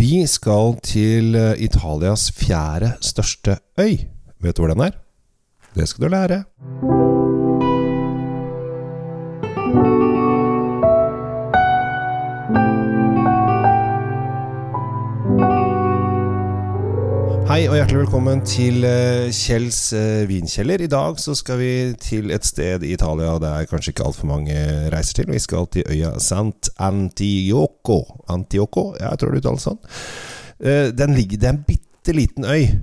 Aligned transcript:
Vi 0.00 0.22
skal 0.24 0.78
til 0.80 1.34
eh, 1.36 1.58
Italias 1.60 2.30
fjerde 2.32 2.94
største 3.04 3.58
øy. 3.76 3.98
Vet 4.40 4.56
du 4.56 4.62
hvor 4.62 4.72
den 4.72 4.80
er? 4.80 4.94
Det 5.76 5.88
skal 5.88 6.06
du 6.06 6.08
lære. 6.08 6.38
Hei 17.50 17.66
og 17.68 17.76
hjertelig 17.76 18.00
velkommen 18.00 18.40
til 18.46 18.86
eh, 18.88 19.28
Kjells 19.36 19.92
eh, 19.92 20.24
vinkjeller. 20.30 20.80
I 20.80 20.88
dag 20.88 21.20
så 21.20 21.36
skal 21.36 21.60
vi 21.60 21.72
til 22.00 22.32
et 22.32 22.48
sted 22.48 22.88
i 22.88 22.94
Italia 22.96 23.36
det 23.36 23.52
er 23.52 23.68
kanskje 23.68 23.92
ikke 23.92 24.08
altfor 24.08 24.32
mange 24.32 24.56
reiser 24.94 25.20
til. 25.20 25.28
Vi 25.34 25.44
skal 25.44 25.68
til 25.68 25.84
øya 25.92 26.16
Sant 26.24 26.72
Antioco. 27.80 28.24
Antioco, 28.28 28.94
jeg 29.00 29.18
tror 29.18 29.32
det 29.32 29.40
uttales 29.42 29.64
sånn. 29.64 29.78
Eh, 30.60 30.90
Den 30.92 31.14
ligger, 31.16 31.38
det 31.38 31.48
er 31.48 31.54
en 31.54 31.64
bitte 31.66 32.12
liten 32.12 32.44
øy 32.44 32.80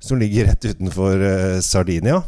som 0.00 0.18
ligger 0.18 0.46
rett 0.46 0.64
utenfor 0.64 1.60
Sardinia. 1.62 2.22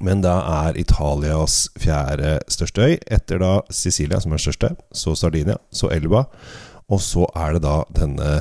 Men 0.00 0.20
da 0.20 0.40
er 0.66 0.78
Italias 0.78 1.68
fjerde 1.78 2.40
største 2.48 2.82
øy, 2.82 2.98
etter 3.06 3.38
da 3.38 3.60
Sicilia, 3.70 4.18
som 4.20 4.32
er 4.32 4.42
største, 4.42 4.74
så 4.92 5.14
Sardinia, 5.14 5.56
så 5.70 5.90
Elba, 5.94 6.24
og 6.92 7.00
så 7.02 7.26
er 7.34 7.56
det 7.56 7.64
da 7.66 7.80
denne 7.96 8.32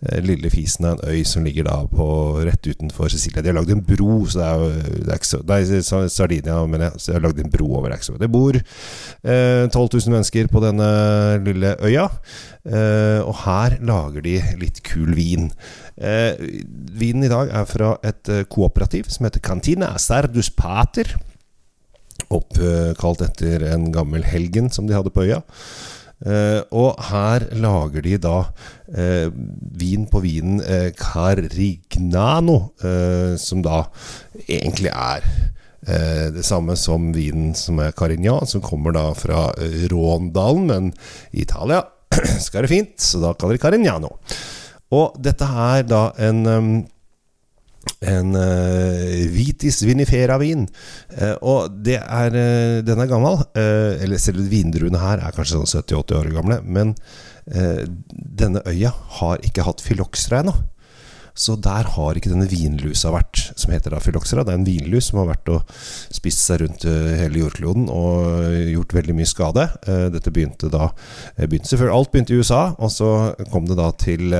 Eh, 0.00 0.22
lille 0.24 0.48
fisen 0.48 0.86
av 0.88 0.94
en 0.96 1.12
øy 1.12 1.26
som 1.28 1.44
ligger 1.44 1.66
da 1.66 1.74
på 1.84 2.04
rett 2.46 2.64
utenfor 2.64 3.10
Sicilia. 3.12 3.42
De 3.44 3.50
har 3.50 3.56
lagd 3.58 3.74
en 3.74 3.82
bro, 3.84 4.22
så 4.24 4.38
det 4.40 4.46
er 4.46 4.62
jo 4.62 4.94
det 5.04 5.10
er 5.12 5.18
ikke 5.18 5.28
så, 5.28 5.40
Nei, 5.44 6.08
Sardinia, 6.08 6.54
men 6.72 6.84
jeg, 6.86 6.94
så 6.96 7.10
de 7.10 7.16
har 7.18 7.24
lagd 7.26 7.42
en 7.42 7.52
bro 7.52 7.66
over. 7.76 7.92
Det, 7.92 8.16
det 8.22 8.30
bor 8.32 8.56
eh, 8.56 9.66
12 9.68 9.74
000 9.76 10.14
mennesker 10.16 10.48
på 10.48 10.64
denne 10.64 10.88
lille 11.44 11.74
øya, 11.84 12.06
eh, 12.64 13.20
og 13.20 13.42
her 13.42 13.76
lager 13.84 14.24
de 14.24 14.38
litt 14.62 14.80
kul 14.88 15.12
vin. 15.18 15.50
Eh, 16.00 16.48
vinen 16.96 17.28
i 17.28 17.32
dag 17.34 17.52
er 17.52 17.68
fra 17.68 17.92
et 18.00 18.32
eh, 18.32 18.46
kooperativ 18.48 19.12
som 19.12 19.28
heter 19.28 19.44
Cantina 19.44 19.92
Sardus 20.00 20.48
Pater. 20.48 21.12
Oppkalt 22.32 23.28
etter 23.28 23.68
en 23.68 23.90
gammel 23.92 24.24
helgen 24.24 24.72
som 24.72 24.88
de 24.88 24.96
hadde 24.96 25.12
på 25.12 25.28
øya. 25.28 25.44
Uh, 26.20 26.60
og 26.76 26.98
her 27.08 27.46
lager 27.56 28.04
de 28.04 28.18
da 28.20 28.34
uh, 28.44 29.30
vin 29.80 30.04
på 30.10 30.20
vinen 30.20 30.58
uh, 30.60 30.90
Carignano, 30.92 32.58
som 33.40 33.64
da 33.64 33.86
egentlig 34.46 34.92
er 34.92 35.24
det 35.80 36.42
samme 36.44 36.74
som 36.76 37.06
vinen 37.14 37.54
som 37.56 37.78
er 37.80 37.94
Carignan, 37.96 38.44
som 38.46 38.60
kommer 38.60 38.92
da 38.92 39.06
fra 39.16 39.46
Råndalen, 39.88 40.66
men 40.68 40.90
i 41.32 41.40
Italia 41.46 41.80
skal 42.44 42.66
det 42.66 42.70
fint, 42.70 42.92
så 43.00 43.22
da 43.22 43.32
kaller 43.32 43.56
de 43.56 43.62
Carignano. 43.62 44.12
Og 44.92 45.16
dette 45.24 45.48
er 45.48 45.86
da 45.88 46.02
en 46.20 46.42
um, 46.46 46.70
en 48.00 48.34
uh, 48.36 49.28
Vitis 49.32 49.80
vinifera-vin. 49.84 50.66
Uh, 51.14 51.34
og 51.40 51.78
det 51.84 51.98
er, 52.00 52.36
uh, 52.36 52.80
den 52.84 53.00
er 53.00 53.10
gammel. 53.10 53.40
eller 53.54 54.20
selv 54.20 54.48
vindruene 54.50 55.00
her 55.00 55.22
er 55.24 55.36
kanskje 55.36 55.58
sånn 55.58 55.82
70-80 55.84 56.18
år 56.20 56.32
gamle. 56.36 56.60
Men 56.64 56.94
denne 58.40 58.60
øya 58.68 58.92
har 59.18 59.40
ikke 59.42 59.64
hatt 59.66 59.80
fyloksera 59.82 60.42
ennå. 60.44 60.52
Så 61.34 61.56
der 61.62 61.88
har 61.94 62.18
ikke 62.18 62.32
denne 62.32 62.48
vinlusa 62.50 63.12
vært, 63.14 63.50
som 63.58 63.72
heter 63.72 63.94
da 63.94 64.00
fyloxera. 64.02 64.44
Det 64.46 64.54
er 64.54 64.60
en 64.60 64.66
vinlus 64.66 65.10
som 65.10 65.20
har 65.22 65.30
vært 65.30 65.50
og 65.52 65.74
spist 66.12 66.42
seg 66.44 66.62
rundt 66.64 66.86
eh, 66.88 67.12
hele 67.22 67.44
jordkloden 67.44 67.88
og 67.92 68.50
gjort 68.70 68.96
veldig 68.98 69.16
mye 69.16 69.30
skade. 69.30 69.66
Eh, 69.86 70.06
dette 70.14 70.32
begynte 70.34 70.70
da 70.72 70.90
eh, 71.36 71.46
begynte 71.46 71.70
selvfølgelig, 71.70 71.96
Alt 72.00 72.12
begynte 72.12 72.34
i 72.34 72.40
USA, 72.40 72.62
og 72.78 72.92
så 72.94 73.10
kom 73.52 73.66
det 73.68 73.78
da 73.80 73.90
til 73.98 74.30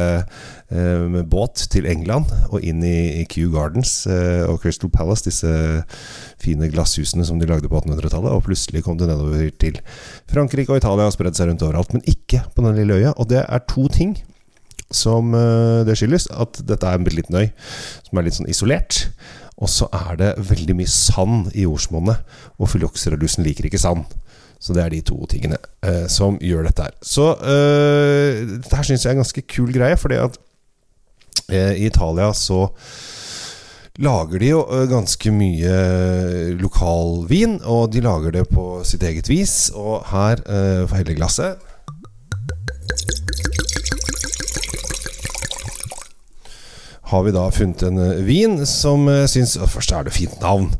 med 0.70 1.26
båt 1.26 1.64
til 1.72 1.88
England 1.90 2.30
og 2.52 2.62
inn 2.62 2.84
i 2.86 3.24
Kew 3.26 3.48
Gardens 3.50 4.04
og 4.06 4.60
Crystal 4.62 4.90
Palace, 4.92 5.24
disse 5.26 5.50
fine 6.38 6.68
glasshusene 6.70 7.26
som 7.26 7.40
de 7.40 7.48
lagde 7.50 7.66
på 7.66 7.80
1800-tallet. 7.80 8.30
Og 8.30 8.44
plutselig 8.46 8.84
kom 8.86 9.00
det 9.00 9.08
nedover 9.10 9.48
til 9.58 9.80
Frankrike 10.30 10.70
og 10.70 10.78
Italia 10.78 11.08
og 11.10 11.16
spredde 11.16 11.40
seg 11.40 11.50
rundt 11.50 11.64
overalt. 11.66 11.96
Men 11.96 12.06
ikke 12.06 12.44
på 12.54 12.62
den 12.66 12.78
lille 12.78 13.00
øya. 13.00 13.16
Og 13.18 13.26
det 13.32 13.42
er 13.42 13.66
to 13.66 13.88
ting 13.90 14.14
som 14.90 15.34
uh, 15.34 15.82
det 15.86 15.96
skyldes. 15.98 16.28
At 16.30 16.60
dette 16.66 16.86
er 16.86 16.98
en 16.98 17.06
bitte 17.06 17.20
liten 17.20 17.38
øy 17.38 17.48
som 18.06 18.18
er 18.18 18.26
litt 18.26 18.38
sånn 18.38 18.50
isolert. 18.50 19.04
Og 19.60 19.68
så 19.68 19.90
er 19.92 20.16
det 20.16 20.34
veldig 20.48 20.76
mye 20.78 20.90
sand 20.90 21.50
i 21.52 21.66
jordsmonnet, 21.66 22.22
og 22.56 22.70
fylloxeralusen 22.72 23.44
liker 23.44 23.68
ikke 23.68 23.80
sand. 23.80 24.06
Så 24.60 24.76
det 24.76 24.82
er 24.84 24.92
de 24.92 25.02
to 25.04 25.18
tingene 25.28 25.58
eh, 25.84 26.06
som 26.12 26.38
gjør 26.40 26.66
dette 26.68 26.86
her. 26.86 26.94
Så 27.04 27.26
eh, 27.38 28.40
dette 28.56 28.76
her 28.76 28.88
syns 28.88 29.04
jeg 29.04 29.12
er 29.12 29.18
en 29.18 29.22
ganske 29.22 29.44
kul 29.52 29.72
greie, 29.72 29.96
fordi 30.00 30.20
at 30.20 30.40
i 31.50 31.88
Italia 31.88 32.28
så 32.36 32.68
lager 34.00 34.38
de 34.38 34.52
jo 34.52 34.60
ganske 34.88 35.32
mye 35.34 35.72
lokalvin, 36.60 37.56
og 37.66 37.90
de 37.92 38.04
lager 38.04 38.36
det 38.36 38.44
på 38.52 38.66
sitt 38.86 39.02
eget 39.02 39.28
vis. 39.28 39.56
Og 39.74 40.06
her, 40.12 40.44
for 40.86 40.94
hele 41.00 41.18
har 47.10 47.26
vi 47.26 47.34
da 47.34 47.48
funnet 47.54 47.82
en 47.86 47.98
eh, 47.98 48.22
vin 48.26 48.60
som 48.68 49.08
eh, 49.10 49.26
syns 49.30 49.56
Først 49.70 49.92
er 49.96 50.06
det 50.06 50.14
fint 50.14 50.38
navn. 50.42 50.70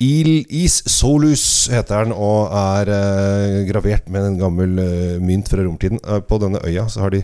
Il 0.00 0.46
Is 0.48 0.78
Solus 0.88 1.68
heter 1.68 2.06
den, 2.06 2.14
og 2.16 2.48
er 2.56 2.88
eh, 2.88 3.56
gravert 3.68 4.06
med 4.08 4.24
en 4.24 4.38
gammel 4.40 4.78
eh, 4.80 5.18
mynt 5.20 5.50
fra 5.52 5.60
romtiden. 5.60 6.00
Eh, 6.00 6.22
på 6.24 6.38
denne 6.40 6.62
øya 6.64 6.86
så 6.88 7.04
har 7.04 7.12
de 7.12 7.20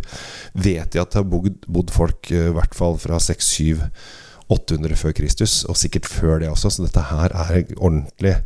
vet 0.52 0.92
de 0.92 1.00
at 1.00 1.14
det 1.14 1.22
har 1.22 1.24
bodd, 1.30 1.56
bodd 1.64 1.94
folk 1.94 2.28
eh, 2.28 2.50
i 2.50 2.56
hvert 2.56 2.76
fall 2.76 3.00
fra 3.00 3.20
600 3.22 3.88
800 4.52 4.94
før 4.94 5.10
Kristus, 5.16 5.64
og 5.66 5.74
sikkert 5.74 6.04
før 6.06 6.36
det 6.38 6.52
også. 6.52 6.70
Så 6.70 6.84
dette 6.84 7.02
her 7.08 7.32
er 7.34 7.48
et 7.56 7.72
ordentlig 7.82 8.36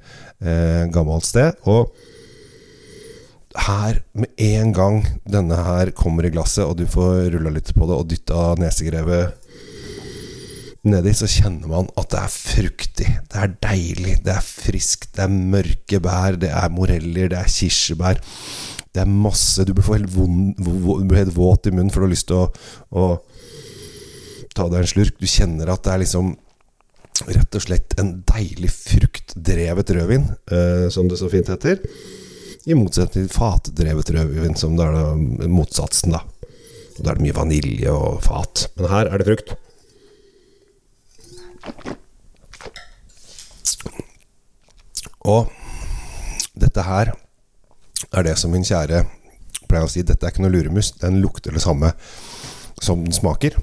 gammelt 0.94 1.26
sted. 1.28 1.58
Og 1.68 1.90
her, 3.66 3.98
med 4.16 4.32
en 4.40 4.72
gang 4.72 5.02
denne 5.28 5.58
her 5.60 5.90
kommer 5.92 6.24
i 6.24 6.30
glasset, 6.32 6.64
og 6.64 6.78
du 6.78 6.86
får 6.88 7.34
rulla 7.34 7.52
litt 7.52 7.68
på 7.76 7.84
det 7.84 7.98
og 8.00 8.08
dytta 8.08 8.46
nesegrevet 8.62 9.49
nedi, 10.88 11.12
så 11.16 11.28
kjenner 11.28 11.68
man 11.68 11.88
at 12.00 12.10
det 12.12 12.20
er 12.20 12.32
fruktig. 12.32 13.08
Det 13.30 13.40
er 13.40 13.56
deilig, 13.62 14.16
det 14.24 14.34
er 14.34 14.44
friskt, 14.44 15.10
det 15.16 15.26
er 15.26 15.32
mørke 15.54 16.00
bær, 16.02 16.38
det 16.40 16.52
er 16.56 16.72
moreller, 16.72 17.32
det 17.32 17.40
er 17.40 17.50
kirsebær. 17.52 18.22
Det 18.90 19.04
er 19.04 19.10
masse 19.10 19.62
Du 19.62 19.70
blir 19.76 19.86
helt, 19.86 20.14
helt 21.14 21.36
våt 21.36 21.68
i 21.68 21.74
munnen, 21.74 21.92
for 21.92 22.02
du 22.02 22.08
har 22.08 22.14
lyst 22.14 22.30
til 22.30 22.40
å, 22.40 22.46
å 22.90 23.04
ta 24.56 24.66
deg 24.66 24.80
en 24.80 24.90
slurk. 24.94 25.20
Du 25.20 25.28
kjenner 25.30 25.70
at 25.70 25.84
det 25.86 25.94
er 25.94 26.02
liksom 26.02 26.32
rett 27.28 27.58
og 27.58 27.62
slett 27.62 27.94
en 28.00 28.14
deilig 28.26 28.72
fruktdrevet 28.72 29.94
rødvin, 29.94 30.26
eh, 30.50 30.88
som 30.90 31.08
det 31.10 31.20
så 31.20 31.28
fint 31.30 31.52
heter. 31.52 31.82
I 32.68 32.76
motsetning 32.76 33.28
til 33.28 33.32
fatdrevet 33.32 34.12
rødvin, 34.16 34.56
som 34.58 34.76
det 34.78 34.88
er 34.88 34.96
da, 34.96 35.48
motsatsen, 35.48 36.16
da. 36.16 36.24
Da 37.00 37.12
er 37.12 37.20
det 37.20 37.24
mye 37.28 37.36
vanilje 37.36 37.92
og 37.92 38.24
fat. 38.24 38.66
Men 38.76 38.90
her 38.92 39.08
er 39.08 39.20
det 39.20 39.28
frukt. 39.28 39.54
Og 45.30 45.50
dette 46.58 46.84
her 46.84 47.12
er 48.10 48.26
det 48.26 48.36
som 48.40 48.52
min 48.52 48.66
kjære 48.66 49.04
pleier 49.68 49.86
å 49.86 49.90
si. 49.90 50.02
Dette 50.02 50.26
er 50.26 50.32
ikke 50.32 50.44
noe 50.44 50.54
luremus. 50.54 50.92
Den 51.00 51.20
lukter 51.22 51.54
det 51.54 51.62
samme 51.64 51.92
som 52.80 53.04
den 53.04 53.14
smaker. 53.14 53.58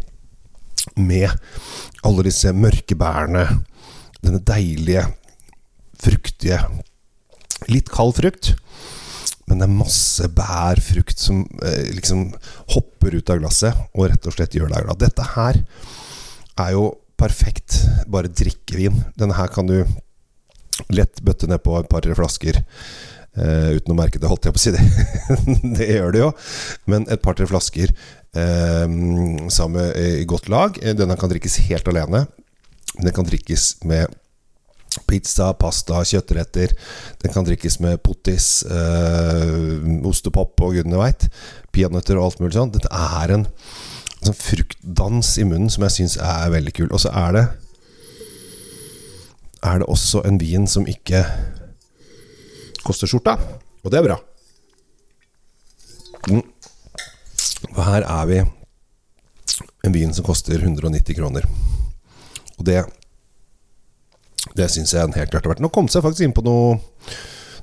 Med 0.96 1.34
alle 2.07 2.28
disse 2.30 2.53
mørke 2.56 2.96
bærene. 2.97 3.47
Denne 4.24 4.41
deilige, 4.44 5.06
fruktige 6.02 6.62
Litt 7.66 7.90
kald 7.90 8.13
frukt. 8.19 8.52
Men 9.47 9.62
det 9.62 9.66
er 9.66 9.78
masse 9.80 10.28
bær, 10.36 10.80
frukt, 10.84 11.18
som 11.18 11.41
eh, 11.66 11.88
liksom 11.96 12.28
hopper 12.75 13.16
ut 13.18 13.31
av 13.34 13.40
glasset 13.41 13.80
og 13.96 14.12
rett 14.12 14.28
og 14.28 14.36
slett 14.36 14.57
gjør 14.57 14.69
deg 14.74 14.86
glad. 14.86 15.00
Dette 15.01 15.25
her 15.33 15.60
er 16.62 16.74
jo 16.75 16.83
perfekt 17.18 17.81
bare 18.10 18.31
drikkevin. 18.31 19.02
Denne 19.18 19.38
her 19.38 19.52
kan 19.54 19.69
du 19.69 19.81
lett 20.94 21.22
bøtte 21.25 21.50
ned 21.50 21.64
på 21.66 21.78
et 21.80 21.90
par 21.90 22.06
flasker. 22.18 22.62
Uh, 23.38 23.78
uten 23.78 23.94
å 23.94 23.98
merke 23.98 24.18
det, 24.18 24.30
holdt 24.30 24.48
jeg 24.48 24.56
på 24.56 24.58
å 24.58 24.64
si 24.64 24.72
det. 24.74 24.84
det 25.78 25.90
gjør 25.92 26.14
det 26.16 26.22
jo. 26.24 26.30
Men 26.90 27.06
et 27.14 27.22
par-tre 27.22 27.46
flasker 27.50 27.94
uh, 27.94 28.88
sammen 29.54 29.92
i 29.94 30.24
godt 30.30 30.50
lag. 30.50 30.80
Eh, 30.81 30.96
denne 30.98 31.18
kan 31.19 31.30
drikkes 31.30 31.60
helt 31.68 31.90
alene. 31.92 32.25
Den 32.98 33.14
kan 33.14 33.28
drikkes 33.28 33.75
med 33.86 34.16
pizza, 35.06 35.52
pasta, 35.54 36.02
kjøttretter. 36.02 36.74
Den 37.22 37.34
kan 37.34 37.46
drikkes 37.46 37.78
med 37.84 38.02
pottis, 38.02 38.63
uh, 38.66 39.86
ostepop 40.10 40.58
og 40.66 40.74
gudene 40.80 40.98
veit. 40.98 41.28
Peanøtter 41.75 42.18
og 42.18 42.31
alt 42.31 42.42
mulig 42.42 42.58
sånt. 42.58 42.74
Dette 42.80 42.90
er 42.90 43.38
en 43.38 43.46
sånn 44.25 44.38
fruktdans 44.38 45.36
i 45.42 45.46
munnen 45.48 45.72
som 45.72 45.86
jeg 45.86 45.96
syns 45.98 46.18
er 46.22 46.52
veldig 46.54 46.74
kul. 46.75 46.90
Og 46.92 47.02
så 47.04 47.14
er 47.14 47.38
det 47.38 47.46
er 49.68 49.81
det 49.81 49.90
også 49.90 50.22
en 50.28 50.38
vin 50.40 50.68
som 50.69 50.88
ikke 50.88 51.24
koster 52.86 53.10
skjorta. 53.10 53.38
Og 53.84 53.92
det 53.92 54.00
er 54.00 54.08
bra. 54.08 54.19
Mm. 56.28 56.44
Og 57.74 57.81
her 57.86 58.06
er 58.06 58.30
vi 58.30 58.44
en 59.88 59.96
vin 59.96 60.14
som 60.14 60.25
koster 60.28 60.62
190 60.62 61.18
kroner. 61.18 61.48
Og 62.58 62.66
det 62.68 62.84
det 64.58 64.70
syns 64.72 64.94
jeg 64.96 65.13
helt 65.13 65.31
klart 65.31 65.46
har 65.46 65.52
vært 65.52 65.62
Nå 65.62 65.70
kom 65.74 65.90
seg 65.92 66.02
faktisk 66.06 66.25
inn 66.25 66.34
på 66.34 66.44
noe, 66.46 66.78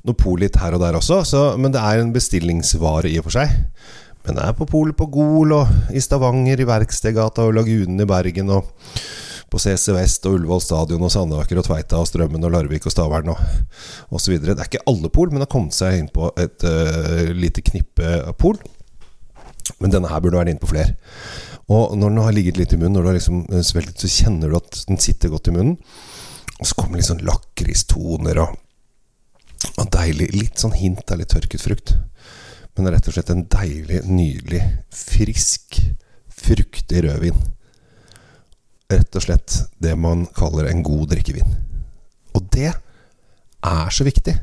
noe 0.04 0.18
polit 0.18 0.54
her 0.60 0.76
og 0.76 0.82
der 0.82 0.98
også, 0.98 1.22
så, 1.26 1.42
men 1.58 1.72
det 1.74 1.80
er 1.80 2.02
en 2.02 2.12
bestillingsvare 2.14 3.10
i 3.10 3.16
og 3.18 3.26
for 3.26 3.38
seg. 3.38 3.54
Men 4.24 4.38
det 4.38 4.44
er 4.46 4.56
på 4.56 4.68
polet 4.68 4.96
på 4.96 5.08
Gol 5.12 5.52
og 5.52 5.92
i 5.92 6.00
Stavanger, 6.00 6.60
i 6.60 6.68
Verkstedgata 6.68 7.44
og 7.44 7.56
Lagunen 7.58 8.00
i 8.00 8.08
Bergen 8.08 8.52
og 8.54 8.70
på 9.52 9.60
CC 9.60 9.92
Vest 9.94 10.24
og 10.26 10.38
Ullevål 10.38 10.62
stadion 10.64 11.04
og 11.04 11.12
Sandaker 11.12 11.60
og 11.60 11.66
Tveita 11.66 12.00
og 12.00 12.08
Strømmen 12.08 12.42
og 12.46 12.54
Larvik 12.54 12.88
og 12.88 12.94
Stavern 12.94 13.30
og 13.34 13.42
osv. 14.16 14.38
Det 14.42 14.56
er 14.56 14.64
ikke 14.66 14.82
alle 14.90 15.10
pol, 15.12 15.30
men 15.30 15.38
det 15.38 15.46
har 15.46 15.52
kommet 15.52 15.76
seg 15.76 16.00
inn 16.00 16.08
på 16.10 16.30
et 16.40 16.64
uh, 16.66 17.30
lite 17.36 17.62
knippe 17.68 18.16
pol. 18.40 18.58
Men 19.78 19.92
denne 19.92 20.10
her 20.10 20.24
burde 20.24 20.40
vært 20.40 20.54
inn 20.54 20.62
på 20.62 20.72
flere. 20.72 20.96
Og 21.72 21.94
når 21.96 22.10
den 22.10 22.24
har 22.26 22.34
ligget 22.36 22.58
litt 22.60 22.74
i 22.74 22.80
munnen, 22.80 22.98
når 22.98 23.04
du 23.04 23.10
har 23.12 23.18
liksom 23.18 23.44
svelget, 23.64 24.00
så 24.00 24.10
kjenner 24.10 24.50
du 24.50 24.58
at 24.58 24.82
den 24.88 25.00
sitter 25.00 25.32
godt 25.32 25.48
i 25.48 25.54
munnen. 25.54 25.78
Og 26.58 26.68
så 26.68 26.76
kommer 26.78 27.00
litt 27.00 27.08
sånn 27.08 27.24
lakristoner 27.24 28.40
og, 28.42 28.58
og 29.80 29.86
deilig 29.94 30.28
Litt 30.34 30.60
sånn 30.60 30.76
hint 30.76 31.08
av 31.10 31.20
litt 31.20 31.32
tørket 31.32 31.62
frukt. 31.62 31.94
Men 32.74 32.90
rett 32.90 33.06
og 33.08 33.14
slett 33.14 33.30
en 33.30 33.44
deilig, 33.50 34.00
nydelig, 34.08 34.62
frisk, 34.90 35.78
fruktig 36.28 37.04
rødvin. 37.04 37.36
Rett 38.90 39.16
og 39.16 39.24
slett 39.24 39.60
det 39.82 39.94
man 39.98 40.26
kaller 40.34 40.68
en 40.70 40.82
god 40.86 41.12
drikkevin. 41.14 41.54
Og 42.34 42.48
det 42.54 42.72
er 42.74 43.94
så 43.94 44.06
viktig. 44.06 44.34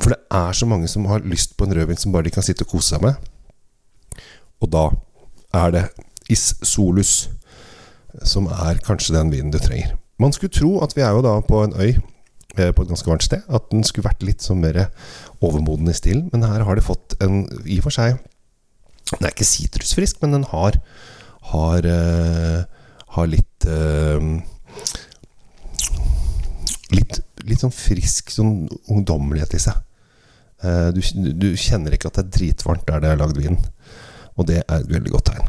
For 0.00 0.14
det 0.14 0.20
er 0.32 0.56
så 0.56 0.66
mange 0.66 0.88
som 0.88 1.04
har 1.10 1.26
lyst 1.28 1.56
på 1.56 1.66
en 1.66 1.76
rødvin 1.76 2.00
som 2.00 2.12
bare 2.12 2.28
de 2.28 2.34
kan 2.34 2.46
sitte 2.46 2.64
og 2.64 2.72
kose 2.72 2.94
seg 2.94 3.04
med. 3.04 3.20
Og 4.60 4.72
da 4.72 4.88
er 5.60 5.76
det 5.76 5.84
Is 6.32 6.54
Solus 6.62 7.28
som 8.26 8.48
er 8.50 8.80
kanskje 8.84 9.14
den 9.16 9.32
vinen 9.32 9.52
du 9.52 9.58
trenger. 9.60 9.96
Man 10.20 10.32
skulle 10.32 10.52
tro 10.52 10.78
at 10.84 10.96
vi 10.96 11.04
er 11.04 11.14
jo 11.16 11.22
da 11.24 11.36
på 11.44 11.62
en 11.64 11.76
øy 11.76 12.00
på 12.56 12.82
et 12.82 12.90
ganske 12.90 13.08
varmt 13.08 13.24
sted. 13.24 13.44
At 13.48 13.70
den 13.70 13.84
skulle 13.86 14.08
vært 14.08 14.24
litt 14.26 14.44
sånn 14.44 14.62
mer 14.62 14.86
overmoden 15.40 15.90
i 15.90 15.96
stilen. 15.96 16.28
Men 16.32 16.46
her 16.48 16.66
har 16.66 16.78
det 16.78 16.86
fått 16.86 17.16
en 17.22 17.44
i 17.64 17.80
og 17.80 17.88
for 17.88 17.96
seg 17.96 18.18
Den 19.10 19.26
er 19.26 19.32
ikke 19.32 19.48
sitrusfrisk, 19.48 20.20
men 20.22 20.36
den 20.36 20.44
har 20.52 20.78
har, 21.50 21.86
uh, 21.86 22.60
har 23.16 23.30
litt 23.30 23.66
uh, 23.66 24.20
litt, 26.94 27.20
litt 27.46 27.62
sånn 27.62 27.74
frisk 27.74 28.30
sånn 28.34 28.68
ungdommelighet 28.90 29.56
i 29.56 29.62
seg. 29.62 29.86
Du, 30.60 30.98
du, 31.40 31.54
kjenner 31.56 31.94
ikke 31.96 32.10
at 32.10 32.18
det 32.18 32.22
er 32.26 32.32
dritvarmt 32.34 32.82
der 32.84 33.00
det 33.00 33.08
er 33.14 33.20
lagd 33.22 33.38
vin. 33.40 33.56
Og 34.36 34.44
det 34.50 34.58
er 34.60 34.82
et 34.82 34.90
veldig 34.90 35.12
godt 35.14 35.30
tegn. 35.30 35.46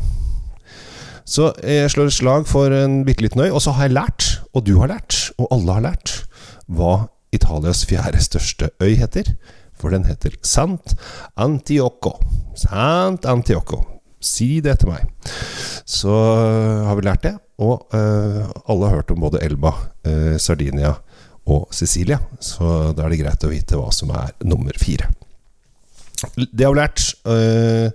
Så 1.27 1.50
jeg 1.68 1.89
slår 1.92 2.07
et 2.07 2.15
slag 2.15 2.47
for 2.47 2.71
en 2.71 3.01
bitte 3.04 3.25
liten 3.25 3.44
øy. 3.44 3.50
Og 3.50 3.59
så 3.65 3.74
har 3.75 3.89
jeg 3.89 3.97
lært, 3.97 4.27
og 4.56 4.63
du 4.69 4.77
har 4.80 4.94
lært, 4.94 5.18
og 5.36 5.51
alle 5.51 5.75
har 5.75 5.86
lært, 5.89 6.13
hva 6.67 7.07
Italias 7.31 7.85
fjerde 7.87 8.21
største 8.23 8.71
øy 8.83 8.95
heter. 8.99 9.33
For 9.81 9.93
den 9.93 10.05
heter 10.05 10.35
Sant 10.45 10.93
Antioco. 11.39 12.17
Sant 12.59 13.25
Antioco. 13.25 13.81
Si 14.21 14.59
det 14.61 14.77
til 14.81 14.91
meg. 14.91 15.07
Så 15.89 16.11
har 16.85 16.97
vi 16.99 17.07
lært 17.07 17.25
det. 17.25 17.33
Og 17.61 17.87
uh, 17.93 18.45
alle 18.69 18.89
har 18.89 19.01
hørt 19.01 19.13
om 19.13 19.21
både 19.21 19.41
Elba, 19.45 19.73
uh, 20.07 20.37
Sardinia 20.41 20.93
og 21.49 21.67
Sicilia. 21.73 22.19
Så 22.41 22.93
da 22.97 23.05
er 23.05 23.13
det 23.13 23.21
greit 23.23 23.45
å 23.45 23.51
vite 23.51 23.79
hva 23.79 23.89
som 23.93 24.13
er 24.13 24.33
nummer 24.45 24.77
fire. 24.81 25.09
Det 26.37 26.65
har 26.65 26.73
vi 26.75 26.81
lært. 26.81 27.07
Uh, 27.25 27.89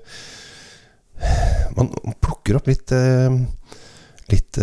man 1.79 1.93
plukker 2.23 2.59
opp 2.59 2.71
litt 2.71 2.93
Litt 4.27 4.59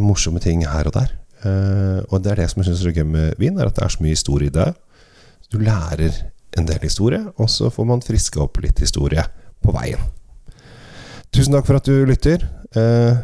morsomme 0.00 0.40
ting 0.40 0.62
her 0.64 0.88
og 0.88 0.94
der. 0.94 1.10
Og 1.44 2.16
det 2.24 2.32
er 2.32 2.40
det 2.42 2.48
som 2.50 2.62
jeg 2.62 2.70
syns 2.70 2.84
er 2.88 2.96
gøy 2.96 3.06
med 3.06 3.38
vin, 3.38 3.58
er 3.58 3.70
at 3.70 3.76
det 3.76 3.84
er 3.84 3.92
så 3.94 4.02
mye 4.02 4.16
historie 4.16 4.50
i 4.50 4.54
det. 4.54 4.72
Du 5.52 5.58
lærer 5.62 6.16
en 6.58 6.68
del 6.68 6.82
historie, 6.82 7.20
og 7.36 7.50
så 7.50 7.70
får 7.70 7.86
man 7.88 8.04
friska 8.04 8.42
opp 8.42 8.60
litt 8.62 8.80
historie 8.82 9.22
på 9.64 9.74
veien. 9.74 10.00
Tusen 11.34 11.54
takk 11.54 11.68
for 11.68 11.78
at 11.78 11.88
du 11.88 12.06
lytter. 12.08 12.44
Uh, 12.76 13.16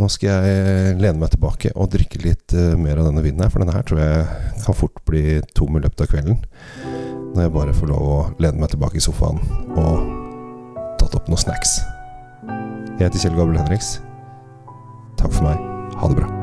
nå 0.00 0.08
skal 0.12 0.46
jeg 0.46 0.96
lene 1.00 1.20
meg 1.20 1.32
tilbake 1.34 1.72
og 1.76 1.90
drikke 1.92 2.20
litt 2.24 2.54
uh, 2.56 2.74
mer 2.80 3.00
av 3.00 3.10
denne 3.10 3.24
vinen 3.24 3.44
her, 3.44 3.52
for 3.52 3.64
denne 3.64 3.76
her 3.76 3.86
tror 3.88 4.02
jeg 4.02 4.62
kan 4.66 4.78
fort 4.78 5.02
bli 5.08 5.40
tom 5.56 5.78
i 5.78 5.84
løpet 5.84 6.04
av 6.04 6.12
kvelden. 6.12 6.40
Når 7.32 7.46
jeg 7.46 7.54
bare 7.56 7.76
får 7.76 7.92
lov 7.94 8.08
å 8.12 8.20
lene 8.42 8.60
meg 8.60 8.74
tilbake 8.74 9.00
i 9.00 9.04
sofaen 9.04 9.40
og 9.72 10.06
tatt 11.00 11.16
opp 11.16 11.32
noen 11.32 11.40
snacks. 11.40 11.78
Jeg 12.98 13.08
heter 13.08 13.24
Kjell 13.24 13.38
Gabel 13.40 13.60
Henriks. 13.60 13.96
Takk 15.16 15.32
for 15.32 15.48
meg. 15.48 15.71
Ha 16.02 16.08
det 16.08 16.14
bra. 16.16 16.41